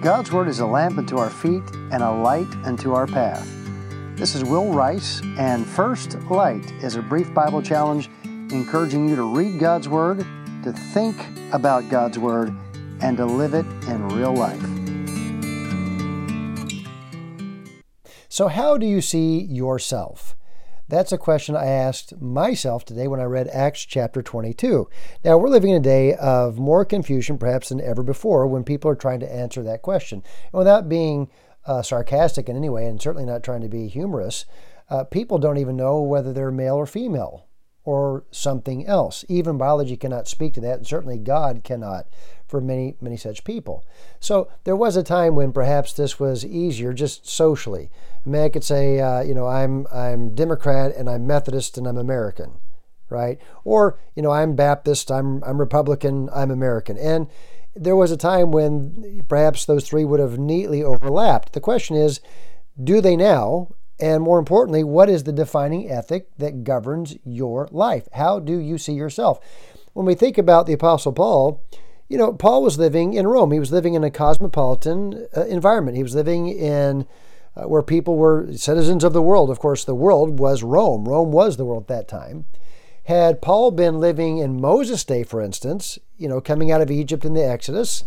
[0.00, 3.46] God's Word is a lamp unto our feet and a light unto our path.
[4.16, 9.24] This is Will Rice, and First Light is a brief Bible challenge encouraging you to
[9.24, 10.24] read God's Word,
[10.64, 11.16] to think
[11.52, 12.56] about God's Word,
[13.02, 14.62] and to live it in real life.
[18.30, 20.34] So, how do you see yourself?
[20.90, 24.88] That's a question I asked myself today when I read Acts chapter 22.
[25.24, 28.90] Now, we're living in a day of more confusion perhaps than ever before when people
[28.90, 30.24] are trying to answer that question.
[30.52, 31.30] And without being
[31.64, 34.46] uh, sarcastic in any way, and certainly not trying to be humorous,
[34.88, 37.46] uh, people don't even know whether they're male or female
[37.84, 39.24] or something else.
[39.28, 42.08] Even biology cannot speak to that, and certainly God cannot
[42.48, 43.84] for many, many such people.
[44.18, 47.90] So there was a time when perhaps this was easier just socially.
[48.24, 51.86] I mean, I could say, uh, you know, I'm, I'm Democrat and I'm Methodist and
[51.86, 52.58] I'm American,
[53.08, 53.38] right?
[53.64, 56.98] Or, you know, I'm Baptist, I'm, I'm Republican, I'm American.
[56.98, 57.28] And
[57.74, 61.52] there was a time when perhaps those three would have neatly overlapped.
[61.52, 62.20] The question is,
[62.82, 63.68] do they now?
[63.98, 68.08] And more importantly, what is the defining ethic that governs your life?
[68.12, 69.40] How do you see yourself?
[69.92, 71.62] When we think about the Apostle Paul,
[72.08, 73.52] you know, Paul was living in Rome.
[73.52, 75.96] He was living in a cosmopolitan uh, environment.
[75.96, 77.06] He was living in
[77.60, 79.50] uh, where people were citizens of the world.
[79.50, 81.04] Of course, the world was Rome.
[81.04, 82.46] Rome was the world at that time.
[83.04, 87.24] Had Paul been living in Moses' day, for instance, you know, coming out of Egypt
[87.24, 88.04] in the Exodus,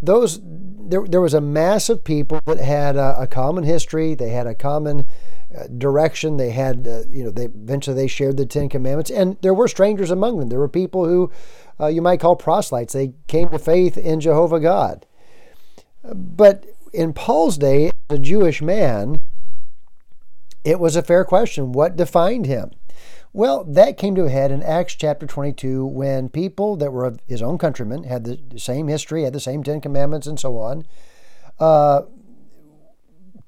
[0.00, 4.14] those there, there was a mass of people that had a, a common history.
[4.14, 5.06] They had a common
[5.56, 6.36] uh, direction.
[6.36, 9.68] They had, uh, you know, they eventually they shared the Ten Commandments, and there were
[9.68, 10.48] strangers among them.
[10.48, 11.32] There were people who
[11.80, 12.92] uh, you might call proselytes.
[12.92, 15.06] They came to faith in Jehovah God.
[16.04, 19.20] But in Paul's day, as a Jewish man,
[20.64, 21.72] it was a fair question.
[21.72, 22.70] What defined him?
[23.32, 27.18] Well, that came to a head in Acts chapter 22 when people that were of
[27.26, 30.86] his own countrymen, had the same history, had the same Ten Commandments, and so on,
[31.58, 32.02] uh,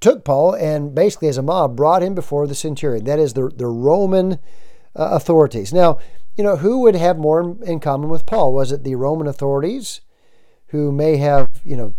[0.00, 3.04] took Paul and basically, as a mob, brought him before the centurion.
[3.04, 5.72] That is the, the Roman uh, authorities.
[5.72, 5.98] Now,
[6.36, 8.52] you know, who would have more in common with Paul?
[8.52, 10.00] Was it the Roman authorities
[10.68, 11.94] who may have, you know,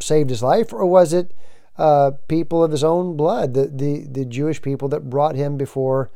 [0.00, 1.34] saved his life, or was it
[1.78, 6.10] uh, people of his own blood, the, the, the Jewish people that brought him before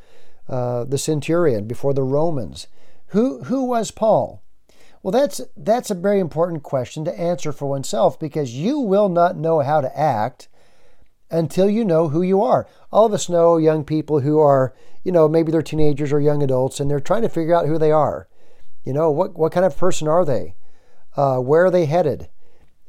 [0.48, 2.66] uh, the centurion, before the Romans?
[3.08, 4.42] Who, who was Paul?
[5.02, 9.36] Well, that's, that's a very important question to answer for oneself because you will not
[9.36, 10.48] know how to act
[11.30, 12.66] until you know who you are.
[12.90, 16.42] All of us know young people who are, you know, maybe they're teenagers or young
[16.42, 18.28] adults and they're trying to figure out who they are.
[18.84, 20.54] You know, what, what kind of person are they?
[21.16, 22.28] Uh, where are they headed?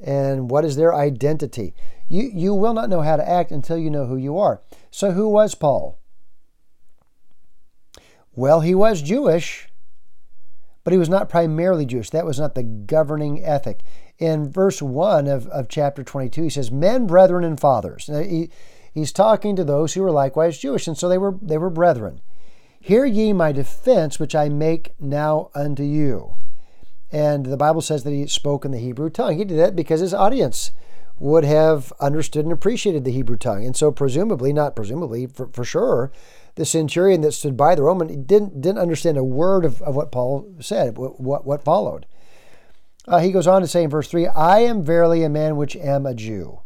[0.04, 1.74] And what is their identity?
[2.08, 4.62] You, you will not know how to act until you know who you are.
[4.92, 6.00] So, who was Paul?
[8.36, 9.70] Well, he was Jewish,
[10.84, 12.10] but he was not primarily Jewish.
[12.10, 13.82] That was not the governing ethic
[14.18, 18.08] in verse 1 of, of chapter 22, he says, Men, brethren, and fathers.
[18.08, 18.50] Now, he,
[18.94, 22.22] he's talking to those who were likewise Jewish, and so they were, they were brethren.
[22.80, 26.36] Hear ye my defense, which I make now unto you.
[27.16, 29.38] And the Bible says that he spoke in the Hebrew tongue.
[29.38, 30.72] He did that because his audience
[31.18, 33.66] would have understood and appreciated the Hebrew tongue.
[33.66, 36.12] And so, presumably, not presumably, for, for sure,
[36.56, 40.12] the centurion that stood by the Roman didn't, didn't understand a word of, of what
[40.12, 42.06] Paul said, what, what, followed.
[43.08, 45.78] Uh, he goes on to say in verse 3 I am verily a man which
[45.78, 46.60] am a Jew.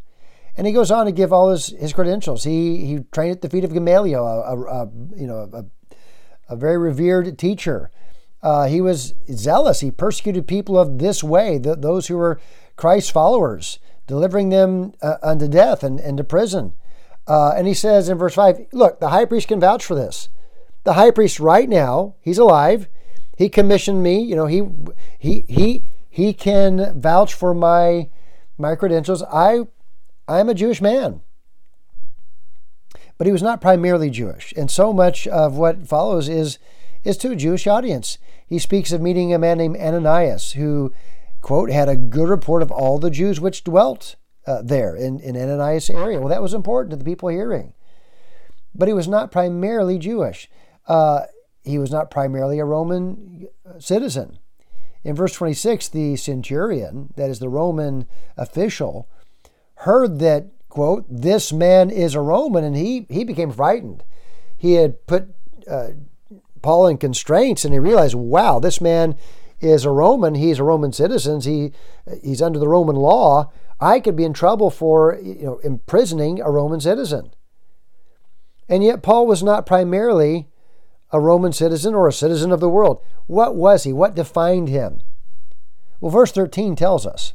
[0.58, 2.44] And he goes on to give all his, his credentials.
[2.44, 5.66] He, he trained at the feet of Gamaliel, a, a, a you know, a,
[6.52, 7.92] a, very revered teacher.
[8.42, 9.82] Uh, he was zealous.
[9.82, 12.40] He persecuted people of this way, the, those who were
[12.76, 16.74] Christ's followers, delivering them uh, unto death and, and to prison.
[17.28, 20.30] Uh, and he says in verse 5 Look, the high priest can vouch for this.
[20.84, 22.88] The high priest, right now, he's alive.
[23.38, 24.22] He commissioned me.
[24.22, 24.64] You know, he,
[25.18, 28.10] he, he, he can vouch for my
[28.60, 29.24] my credentials.
[29.24, 29.62] I
[30.28, 31.22] I'm a Jewish man.
[33.18, 36.58] But he was not primarily Jewish, and so much of what follows is
[37.04, 38.18] is to a Jewish audience.
[38.46, 40.94] He speaks of meeting a man named Ananias who
[41.42, 44.16] quote had a good report of all the Jews which dwelt
[44.46, 46.20] uh, there in, in Ananias area.
[46.20, 47.74] Well, that was important to the people hearing.
[48.74, 50.50] But he was not primarily Jewish.
[50.88, 51.22] Uh,
[51.64, 53.48] he was not primarily a Roman
[53.80, 54.40] citizen.
[55.04, 58.06] In verse 26, the centurion, that is the Roman
[58.36, 59.08] official,
[59.76, 64.04] heard that, quote, this man is a Roman, and he, he became frightened.
[64.58, 65.30] He had put
[65.70, 65.90] uh,
[66.62, 69.16] Paul in constraints, and he realized, wow, this man
[69.60, 70.36] is a Roman.
[70.36, 71.42] He's a Roman citizen.
[71.42, 71.72] He,
[72.24, 73.52] he's under the Roman law.
[73.80, 77.32] I could be in trouble for you know, imprisoning a Roman citizen.
[78.68, 80.48] And yet, Paul was not primarily
[81.12, 83.02] a Roman citizen or a citizen of the world.
[83.26, 83.94] What was he?
[83.94, 85.02] What defined him?
[86.00, 87.34] Well, verse 13 tells us.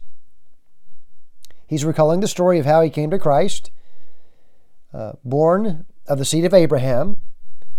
[1.67, 3.71] He's recalling the story of how he came to Christ,
[4.93, 7.17] uh, born of the seed of Abraham,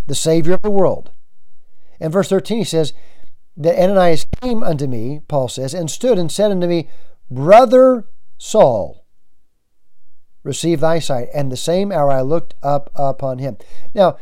[0.06, 1.12] the Savior of the world.
[2.00, 2.92] In verse 13, he says,
[3.56, 6.88] That Ananias came unto me, Paul says, and stood and said unto me,
[7.30, 8.06] Brother
[8.38, 9.04] Saul,
[10.42, 11.28] receive thy sight.
[11.34, 13.56] And the same hour I looked up upon him.
[13.94, 14.16] Now,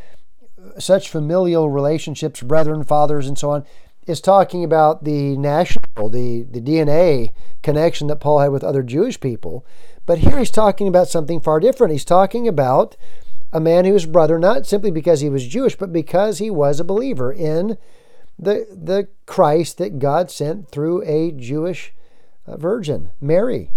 [0.79, 3.65] such familial relationships, brethren, fathers, and so on,
[4.07, 7.33] is talking about the national, the, the DNA
[7.63, 9.65] connection that Paul had with other Jewish people.
[10.05, 11.91] But here he's talking about something far different.
[11.91, 12.95] He's talking about
[13.55, 16.81] a man who was brother, not simply because he was Jewish, but because he was
[16.81, 17.77] a believer in
[18.37, 21.93] the, the Christ that God sent through a Jewish
[22.45, 23.71] uh, virgin, Mary.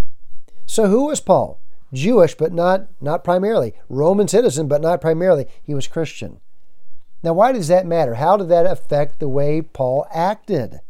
[0.67, 1.61] So who was Paul?
[1.95, 3.73] Jewish, but not, not primarily.
[3.89, 5.47] Roman citizen, but not primarily.
[5.63, 6.41] He was Christian.
[7.23, 8.17] Now, why does that matter?
[8.17, 10.81] How did that affect the way Paul acted?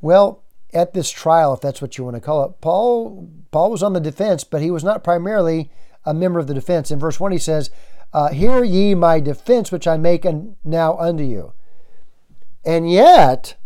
[0.00, 0.42] Well,
[0.74, 3.92] at this trial, if that's what you want to call it, Paul Paul was on
[3.92, 5.70] the defense, but he was not primarily
[6.04, 6.90] a member of the defense.
[6.90, 7.70] In verse one, he says,
[8.12, 10.26] uh, "Hear ye my defense, which I make
[10.64, 11.52] now unto you."
[12.64, 13.56] And yet,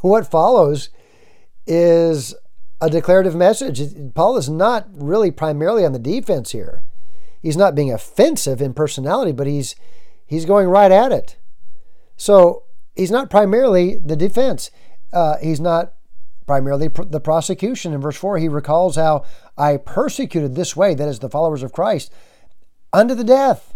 [0.00, 0.90] what follows
[1.66, 2.34] is
[2.80, 3.80] a declarative message.
[4.14, 6.82] Paul is not really primarily on the defense here
[7.44, 9.76] he's not being offensive in personality, but he's
[10.26, 11.36] he's going right at it.
[12.16, 12.64] So
[12.96, 14.70] he's not primarily the defense.
[15.12, 15.92] Uh, he's not
[16.46, 17.92] primarily pr- the prosecution.
[17.92, 19.24] In verse 4, he recalls how
[19.56, 22.12] I persecuted this way, that is, the followers of Christ,
[22.92, 23.74] unto the death.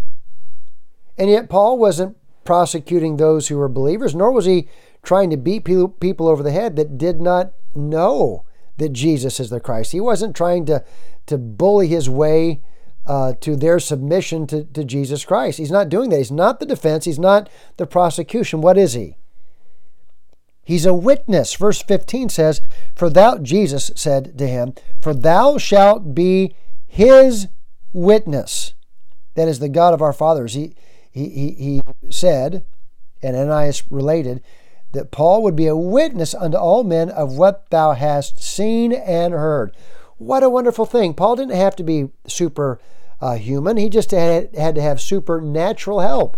[1.17, 4.69] And yet, Paul wasn't prosecuting those who were believers, nor was he
[5.03, 8.45] trying to beat people over the head that did not know
[8.79, 9.93] that Jesus is the Christ.
[9.93, 10.85] He wasn't trying to,
[11.27, 12.63] to bully his way
[13.07, 15.59] uh, to their submission to, to Jesus Christ.
[15.59, 16.19] He's not doing that.
[16.19, 17.05] He's not the defense.
[17.05, 18.61] He's not the prosecution.
[18.61, 19.17] What is he?
[20.69, 21.55] He's a witness.
[21.55, 22.61] Verse 15 says,
[22.95, 26.55] For thou, Jesus said to him, For thou shalt be
[26.87, 27.49] his
[27.95, 28.75] witness.
[29.35, 30.53] That is the God of our fathers.
[30.53, 30.75] He,
[31.11, 32.67] he, he, he said,
[33.23, 34.43] and Ananias related,
[34.93, 39.33] that Paul would be a witness unto all men of what thou hast seen and
[39.33, 39.75] heard.
[40.19, 41.15] What a wonderful thing.
[41.15, 42.79] Paul didn't have to be super
[43.23, 43.79] uh, human.
[43.79, 46.37] He just had, had to have supernatural help.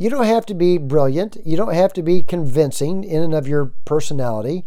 [0.00, 1.36] You don't have to be brilliant.
[1.44, 4.64] You don't have to be convincing in and of your personality.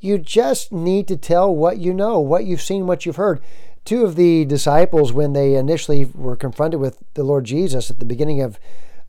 [0.00, 3.42] You just need to tell what you know, what you've seen, what you've heard.
[3.84, 8.06] Two of the disciples, when they initially were confronted with the Lord Jesus at the
[8.06, 8.58] beginning of,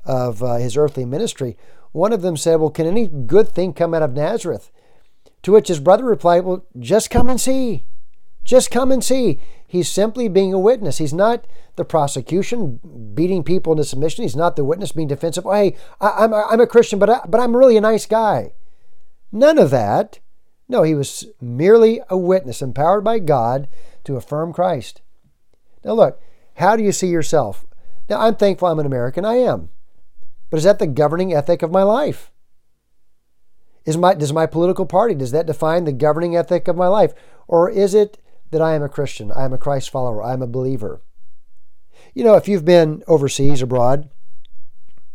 [0.03, 1.55] of uh, his earthly ministry,
[1.93, 4.69] one of them said, Well, can any good thing come out of Nazareth?
[5.43, 7.85] To which his brother replied, Well, just come and see.
[8.43, 9.39] Just come and see.
[9.73, 10.99] He's simply being a witness.
[10.99, 11.47] He's not
[11.77, 12.79] the prosecution
[13.15, 14.21] beating people into submission.
[14.21, 15.47] He's not the witness being defensive.
[15.47, 18.05] Oh, hey, I, am I'm, I'm a Christian, but, I, but I'm really a nice
[18.05, 18.53] guy.
[19.31, 20.19] None of that.
[20.69, 23.67] No, he was merely a witness, empowered by God
[24.03, 25.01] to affirm Christ.
[25.83, 26.21] Now, look,
[26.57, 27.65] how do you see yourself?
[28.07, 29.25] Now, I'm thankful I'm an American.
[29.25, 29.69] I am.
[30.51, 32.29] But is that the governing ethic of my life?
[33.85, 37.15] Is my, does my political party, does that define the governing ethic of my life?
[37.47, 38.19] Or is it
[38.53, 41.01] that I am a Christian, I am a Christ follower, I am a believer.
[42.13, 44.09] You know, if you've been overseas, abroad,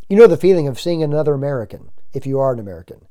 [0.08, 3.06] you know the feeling of seeing another American, if you are an American.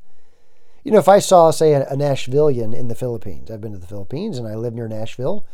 [0.83, 3.87] You know, if I saw, say, a, Nashvilleian in the Philippines, I've been to the
[3.87, 5.45] Philippines and I live near Nashville,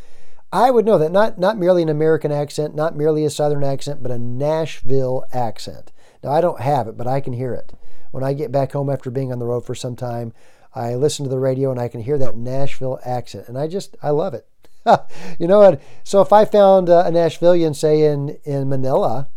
[0.52, 4.04] I would know that not, not merely an American accent, not merely a Southern accent,
[4.04, 5.92] but a Nashville accent.
[6.24, 7.74] Now, I don't have it, but I can hear it.
[8.12, 10.34] When I get back home after being on the road for some time,
[10.76, 13.96] I listen to the radio and I can hear that Nashville accent, and I just,
[14.02, 14.48] I love it.
[15.40, 15.82] you know what?
[16.04, 19.30] So if I found uh, a Nashvilleian, say in in Manila,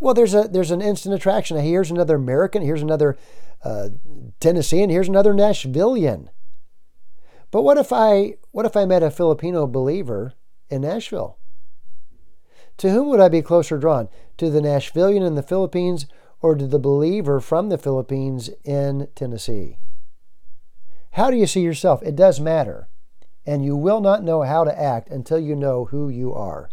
[0.00, 1.58] well, there's a there's an instant attraction.
[1.58, 2.62] Here's another American.
[2.62, 3.16] Here's another
[3.62, 3.90] uh,
[4.40, 4.90] Tennessean.
[4.90, 6.28] Here's another Nashvilleian.
[7.50, 10.32] But what if I what if I met a Filipino believer
[10.68, 11.38] in Nashville?
[12.78, 14.08] To whom would I be closer drawn?
[14.38, 16.06] To the Nashvilleian in the Philippines
[16.42, 19.78] or to the believer from the Philippines in Tennessee?
[21.12, 22.02] How do you see yourself?
[22.02, 22.88] It does matter
[23.46, 26.68] and you will not know how to act until you know who you are.